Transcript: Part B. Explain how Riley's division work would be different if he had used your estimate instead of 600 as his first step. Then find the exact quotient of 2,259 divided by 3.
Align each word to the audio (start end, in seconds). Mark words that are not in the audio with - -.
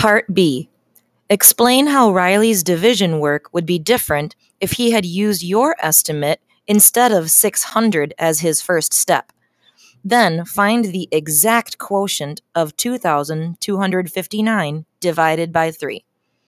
Part 0.00 0.32
B. 0.32 0.70
Explain 1.28 1.88
how 1.88 2.10
Riley's 2.10 2.62
division 2.62 3.20
work 3.20 3.50
would 3.52 3.66
be 3.66 3.78
different 3.78 4.34
if 4.58 4.72
he 4.72 4.92
had 4.92 5.04
used 5.04 5.42
your 5.42 5.76
estimate 5.78 6.40
instead 6.66 7.12
of 7.12 7.30
600 7.30 8.14
as 8.18 8.40
his 8.40 8.62
first 8.62 8.94
step. 8.94 9.30
Then 10.02 10.46
find 10.46 10.86
the 10.86 11.06
exact 11.12 11.76
quotient 11.76 12.40
of 12.54 12.74
2,259 12.78 14.86
divided 15.00 15.52
by 15.52 15.70
3. 15.70 16.02